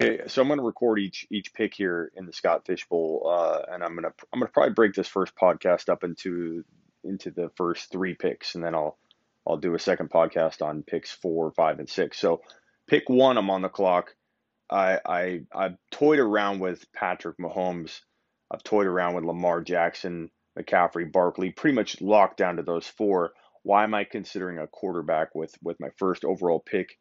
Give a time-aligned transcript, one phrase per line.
[0.00, 3.28] Okay, so I'm going to record each each pick here in the Scott Fish Bowl,
[3.28, 6.64] uh, and I'm gonna I'm gonna probably break this first podcast up into
[7.02, 8.96] into the first three picks, and then I'll
[9.44, 12.20] I'll do a second podcast on picks four, five, and six.
[12.20, 12.42] So,
[12.86, 14.14] pick one, I'm on the clock.
[14.70, 18.00] I I I've toyed around with Patrick Mahomes.
[18.52, 23.32] I've toyed around with Lamar Jackson, McCaffrey, Barkley, pretty much locked down to those four.
[23.64, 26.96] Why am I considering a quarterback with with my first overall pick?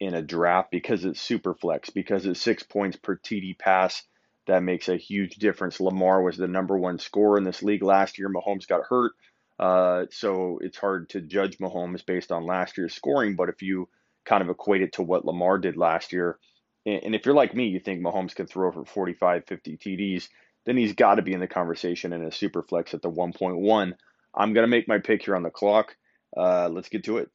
[0.00, 4.02] In a draft because it's super flex, because it's six points per TD pass.
[4.46, 5.80] That makes a huge difference.
[5.80, 8.30] Lamar was the number one scorer in this league last year.
[8.30, 9.12] Mahomes got hurt.
[9.58, 13.36] Uh, so it's hard to judge Mahomes based on last year's scoring.
[13.36, 13.88] But if you
[14.24, 16.38] kind of equate it to what Lamar did last year,
[16.86, 20.28] and if you're like me, you think Mahomes can throw for 45, 50 TDs,
[20.64, 23.92] then he's got to be in the conversation in a super flex at the 1.1.
[24.34, 25.96] I'm going to make my pick here on the clock.
[26.36, 27.30] Uh, let's get to it.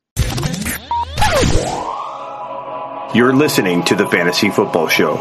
[3.13, 5.17] You're listening to the Fantasy Football Show.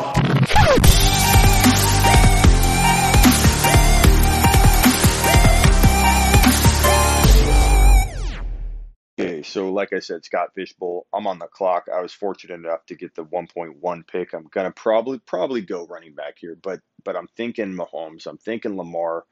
[9.20, 11.88] Okay, so like I said, Scott Fish Bowl, I'm on the clock.
[11.94, 14.32] I was fortunate enough to get the 1.1 pick.
[14.32, 18.78] I'm gonna probably probably go running back here, but but I'm thinking Mahomes, I'm thinking
[18.78, 19.26] Lamar,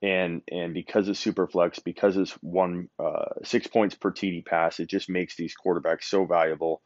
[0.00, 4.78] and and because it's super flex, because it's one uh, six points per TD pass,
[4.78, 6.82] it just makes these quarterbacks so valuable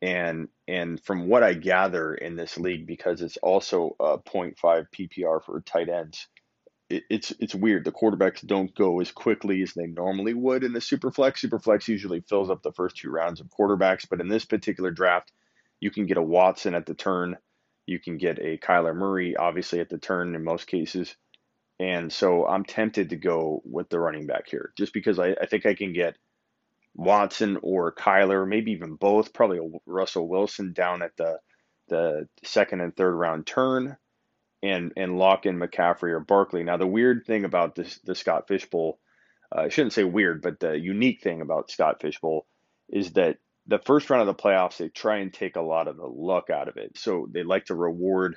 [0.00, 5.44] and and from what I gather in this league, because it's also a 0.5 PPR
[5.44, 6.28] for tight ends,
[6.88, 7.84] it, it's it's weird.
[7.84, 11.44] The quarterbacks don't go as quickly as they normally would in the superflex.
[11.44, 15.32] Superflex usually fills up the first two rounds of quarterbacks, but in this particular draft,
[15.80, 17.36] you can get a Watson at the turn,
[17.86, 21.16] you can get a Kyler Murray, obviously at the turn in most cases.
[21.80, 25.46] And so I'm tempted to go with the running back here, just because I, I
[25.46, 26.16] think I can get
[26.98, 31.38] Watson or Kyler, maybe even both, probably Russell Wilson down at the
[31.86, 33.96] the second and third round turn,
[34.64, 36.64] and and lock in McCaffrey or Barkley.
[36.64, 38.98] Now the weird thing about this the Scott Fish Bowl,
[39.56, 42.46] uh, I shouldn't say weird, but the unique thing about Scott Fish Bowl
[42.88, 43.38] is that
[43.68, 46.50] the first round of the playoffs they try and take a lot of the luck
[46.50, 46.98] out of it.
[46.98, 48.36] So they like to reward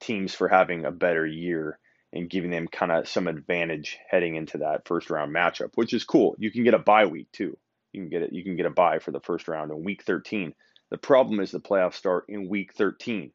[0.00, 1.78] teams for having a better year
[2.14, 6.04] and giving them kind of some advantage heading into that first round matchup, which is
[6.04, 6.34] cool.
[6.38, 7.58] You can get a bye week too.
[7.92, 8.32] You can get it.
[8.32, 10.54] You can get a bye for the first round in week 13.
[10.90, 13.32] The problem is the playoffs start in week 13,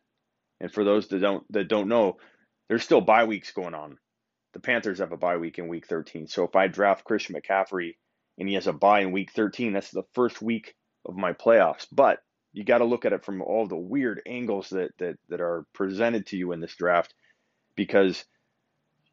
[0.60, 2.18] and for those that don't that don't know,
[2.68, 3.98] there's still bye weeks going on.
[4.54, 6.28] The Panthers have a bye week in week 13.
[6.28, 7.96] So if I draft Christian McCaffrey
[8.38, 11.88] and he has a bye in week 13, that's the first week of my playoffs.
[11.92, 12.20] But
[12.54, 15.66] you got to look at it from all the weird angles that that that are
[15.74, 17.14] presented to you in this draft
[17.76, 18.24] because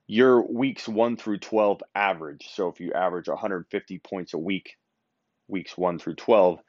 [0.06, 2.48] your weeks 1 through 12 average.
[2.52, 4.76] So if you average 150 points a week,
[5.48, 6.60] weeks 1 through 12,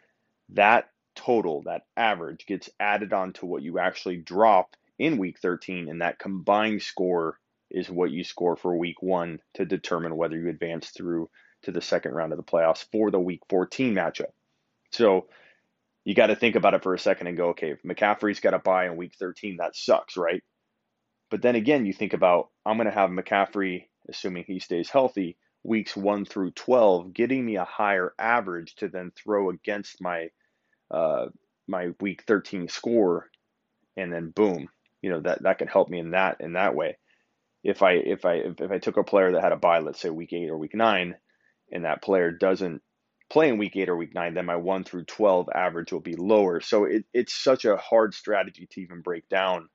[0.50, 5.90] that total, that average, gets added on to what you actually drop in week 13,
[5.90, 7.40] and that combined score
[7.70, 11.30] is what you score for week 1 to determine whether you advance through
[11.64, 14.32] to the second round of the playoffs for the week 14 matchup.
[14.92, 15.28] So
[16.06, 18.54] you got to think about it for a second and go, okay, if McCaffrey's got
[18.54, 20.44] a bye in week 13, that sucks, right?
[21.30, 25.38] But then again, you think about I'm going to have McCaffrey, assuming he stays healthy,
[25.64, 30.30] weeks 1 through 12, getting me a higher average to then throw against my
[30.92, 31.28] uh,
[31.68, 33.30] my week 13 score,
[33.98, 34.68] and then boom,
[35.02, 36.98] you know that that can help me in that in that way.
[37.64, 40.10] If I if I if, I took a player that had a bye, let's say
[40.10, 41.16] week eight or week nine,
[41.72, 42.82] and that player doesn't
[43.30, 46.16] play in week eight or week nine, then my one through 12 average will be
[46.16, 46.62] lower.
[46.62, 49.70] So it, it's such a hard strategy to even break down.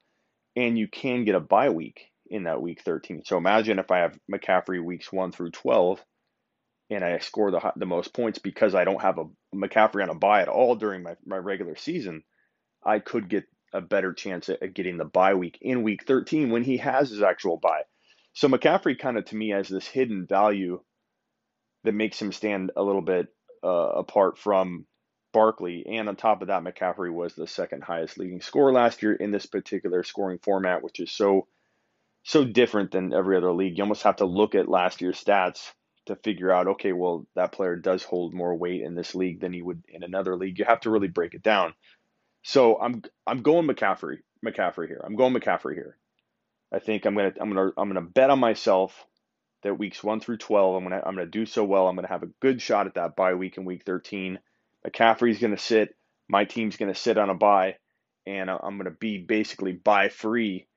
[0.55, 3.22] And you can get a bye week in that week 13.
[3.24, 6.02] So imagine if I have McCaffrey weeks 1 through 12
[6.90, 9.24] and I score the the most points because I don't have a
[9.54, 12.22] McCaffrey on a bye at all during my, my regular season,
[12.84, 16.64] I could get a better chance at, getting the bye week in week 13 when
[16.64, 17.82] he has his actual bye.
[18.32, 20.80] So McCaffrey kind of to me has this hidden value
[21.84, 23.28] that makes him stand a little bit
[23.62, 24.86] uh, apart from
[25.32, 25.84] Barkley.
[25.86, 29.30] And on top of that, McCaffrey was the second highest leading scorer last year in
[29.30, 31.46] this particular scoring format, which is so
[32.23, 33.79] so different than every other league.
[33.79, 35.73] You almost have to look at last year's stats
[36.06, 39.53] to figure out, okay, well, that player does hold more weight in this league than
[39.53, 40.59] he would in another league.
[40.59, 41.75] You have to really break it down.
[42.43, 45.03] So I'm I'm going McCaffrey, McCaffrey here.
[45.05, 45.97] I'm going McCaffrey here.
[46.73, 49.06] I think I'm gonna I'm gonna I'm gonna bet on myself
[49.62, 51.88] that weeks one through twelve I'm gonna I'm gonna do so well.
[51.88, 54.38] I'm gonna have a good shot at that bye week in week 13.
[54.87, 55.94] McCaffrey's gonna sit.
[56.29, 57.76] My team's gonna sit on a bye,
[58.26, 60.69] and I'm gonna be basically bye free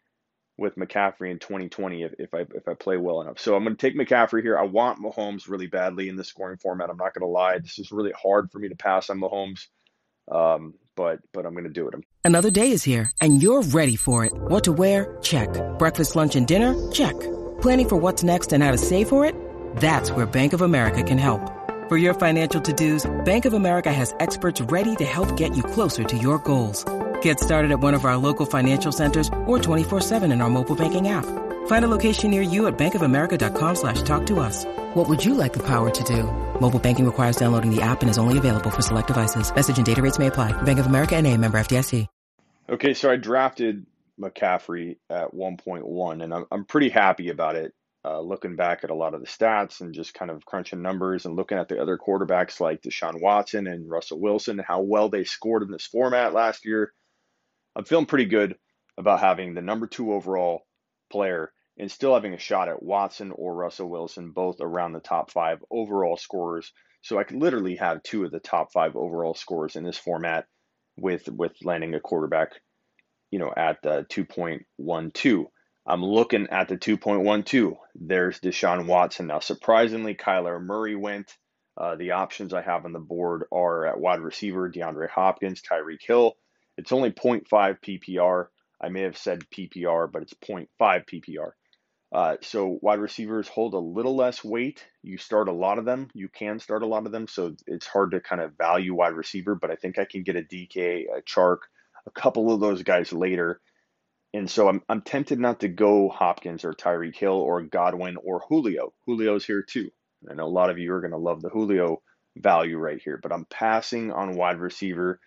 [0.61, 3.39] with McCaffrey in 2020 if, if I if I play well enough.
[3.39, 4.57] So I'm going to take McCaffrey here.
[4.57, 6.89] I want Mahomes really badly in the scoring format.
[6.89, 7.57] I'm not going to lie.
[7.57, 9.67] This is really hard for me to pass on Mahomes.
[10.31, 11.95] Um, but but I'm going to do it.
[12.23, 14.33] Another day is here, and you're ready for it.
[14.33, 15.17] What to wear?
[15.21, 15.49] Check.
[15.79, 16.91] Breakfast, lunch, and dinner?
[16.91, 17.19] Check.
[17.61, 19.35] Planning for what's next and how to save for it?
[19.77, 21.41] That's where Bank of America can help.
[21.89, 26.03] For your financial to-dos, Bank of America has experts ready to help get you closer
[26.03, 26.85] to your goals.
[27.21, 31.07] Get started at one of our local financial centers or 24-7 in our mobile banking
[31.07, 31.25] app.
[31.67, 34.65] Find a location near you at bankofamerica.com slash talk to us.
[34.93, 36.23] What would you like the power to do?
[36.59, 39.53] Mobile banking requires downloading the app and is only available for select devices.
[39.53, 40.51] Message and data rates may apply.
[40.63, 42.07] Bank of America and a member FDIC.
[42.69, 43.85] Okay, so I drafted
[44.17, 47.73] McCaffrey at 1.1, and I'm, I'm pretty happy about it.
[48.03, 51.25] Uh, looking back at a lot of the stats and just kind of crunching numbers
[51.25, 55.23] and looking at the other quarterbacks like Deshaun Watson and Russell Wilson, how well they
[55.23, 56.93] scored in this format last year,
[57.75, 58.55] I'm feeling pretty good
[58.97, 60.61] about having the number two overall
[61.11, 65.31] player and still having a shot at Watson or Russell Wilson, both around the top
[65.31, 66.71] five overall scorers.
[67.01, 70.45] So I could literally have two of the top five overall scorers in this format
[70.97, 72.51] with with landing a quarterback,
[73.31, 75.45] you know, at the 2.12.
[75.87, 77.77] I'm looking at the 2.12.
[77.95, 79.27] There's Deshaun Watson.
[79.27, 81.35] Now, surprisingly, Kyler Murray went.
[81.75, 86.05] Uh, the options I have on the board are at wide receiver, DeAndre Hopkins, Tyreek
[86.05, 86.35] Hill.
[86.77, 88.47] It's only 0.5 PPR.
[88.81, 91.51] I may have said PPR, but it's 0.5 PPR.
[92.13, 94.85] Uh, so wide receivers hold a little less weight.
[95.01, 96.09] You start a lot of them.
[96.13, 97.27] You can start a lot of them.
[97.27, 100.35] So it's hard to kind of value wide receiver, but I think I can get
[100.35, 101.59] a DK, a Chark,
[102.05, 103.61] a couple of those guys later.
[104.33, 108.41] And so I'm, I'm tempted not to go Hopkins or Tyreek Hill or Godwin or
[108.47, 108.93] Julio.
[109.07, 109.89] Julio's here too.
[110.29, 112.01] I know a lot of you are going to love the Julio
[112.37, 115.19] value right here, but I'm passing on wide receiver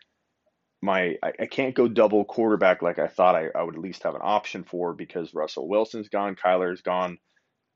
[0.84, 4.02] my I, I, can't go double quarterback like I thought I, I would at least
[4.02, 7.18] have an option for because Russell Wilson's gone, Kyler's gone.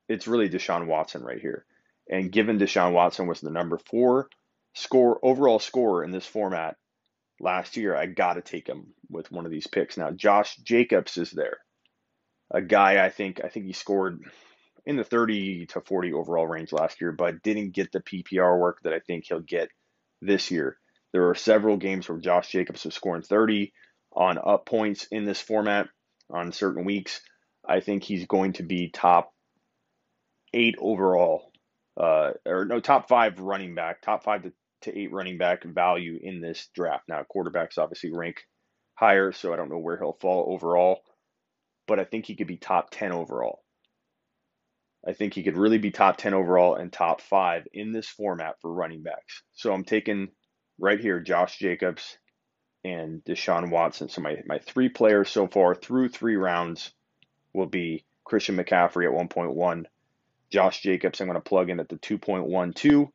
[0.07, 1.65] It's really Deshaun Watson right here.
[2.09, 4.29] And given Deshaun Watson was the number four
[4.75, 6.77] score overall scorer in this format
[7.39, 9.97] last year, I gotta take him with one of these picks.
[9.97, 11.57] Now Josh Jacobs is there.
[12.51, 14.23] A guy I think I think he scored
[14.85, 18.79] in the 30 to 40 overall range last year, but didn't get the PPR work
[18.83, 19.69] that I think he'll get
[20.21, 20.77] this year.
[21.11, 23.73] There are several games where Josh Jacobs was scoring 30
[24.13, 25.87] on up points in this format
[26.29, 27.21] on certain weeks.
[27.67, 29.33] I think he's going to be top
[30.53, 31.51] eight overall,
[31.97, 36.17] uh, or no, top five running back, top five to, to eight running back value
[36.21, 37.03] in this draft.
[37.07, 38.41] Now, quarterbacks obviously rank
[38.95, 41.01] higher, so I don't know where he'll fall overall,
[41.87, 43.63] but I think he could be top 10 overall.
[45.07, 48.55] I think he could really be top 10 overall and top five in this format
[48.61, 49.43] for running backs.
[49.53, 50.29] So I'm taking
[50.79, 52.17] right here, Josh Jacobs
[52.83, 54.09] and Deshaun Watson.
[54.09, 56.91] So my, my three players so far through three rounds
[57.53, 59.85] will be Christian McCaffrey at 1.1,
[60.51, 63.09] Josh Jacobs, I'm going to plug in at the 2.12,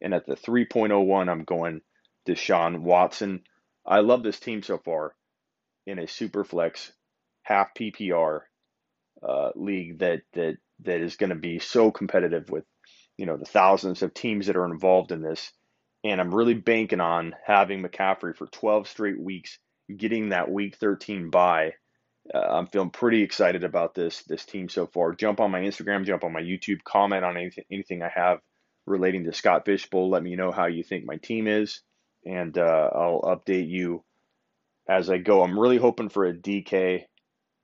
[0.00, 1.80] and at the 3.01, I'm going
[2.26, 3.42] Deshaun Watson.
[3.86, 5.14] I love this team so far
[5.86, 6.92] in a super flex
[7.42, 8.40] half PPR
[9.26, 12.64] uh, league that that that is going to be so competitive with
[13.16, 15.50] you know the thousands of teams that are involved in this
[16.04, 19.58] and I'm really banking on having McCaffrey for 12 straight weeks,
[19.94, 21.74] getting that week 13 bye.
[22.32, 25.14] Uh, I'm feeling pretty excited about this this team so far.
[25.14, 28.40] Jump on my Instagram, jump on my YouTube, comment on anything anything I have
[28.86, 30.10] relating to Scott Fish Bowl.
[30.10, 31.80] Let me know how you think my team is,
[32.26, 34.04] and uh, I'll update you
[34.88, 35.42] as I go.
[35.42, 37.04] I'm really hoping for a DK,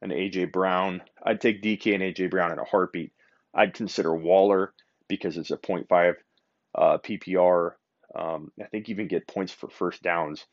[0.00, 1.02] an AJ Brown.
[1.22, 3.12] I'd take DK and AJ Brown in a heartbeat.
[3.54, 4.72] I'd consider Waller
[5.08, 6.14] because it's a 0.5
[6.74, 7.72] uh, PPR
[8.14, 10.44] um, I think even get points for first downs.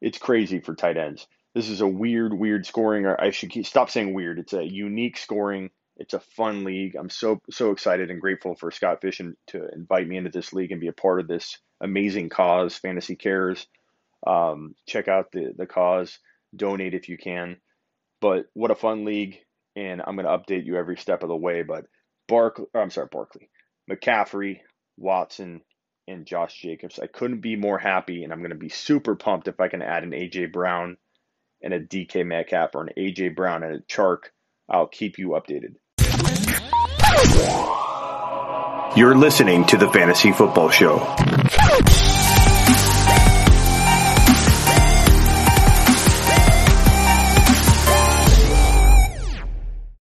[0.00, 1.26] It's crazy for tight ends.
[1.54, 3.06] This is a weird, weird scoring.
[3.06, 4.38] I should keep, stop saying weird.
[4.38, 5.70] It's a unique scoring.
[5.96, 6.94] It's a fun league.
[6.94, 10.52] I'm so so excited and grateful for Scott Fish and, to invite me into this
[10.52, 13.66] league and be a part of this amazing cause, Fantasy Cares.
[14.24, 16.18] Um, check out the the cause.
[16.54, 17.56] Donate if you can.
[18.20, 19.38] But what a fun league,
[19.76, 21.62] and I'm going to update you every step of the way.
[21.62, 21.86] But
[22.28, 23.50] Barkley, I'm sorry, Barkley,
[23.90, 24.60] McCaffrey,
[24.96, 25.62] Watson,
[26.08, 26.98] and Josh Jacobs.
[26.98, 29.82] I couldn't be more happy, and I'm going to be super pumped if I can
[29.82, 30.96] add an AJ Brown
[31.62, 34.30] and a DK Metcalf or an AJ Brown and a Chark.
[34.68, 35.76] I'll keep you updated.
[38.96, 40.98] You're listening to the Fantasy Football Show.